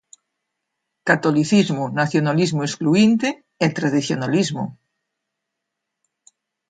[1.09, 3.29] Catolicismo, nacionalismo excluínte,
[3.65, 4.65] e tradicionalismo.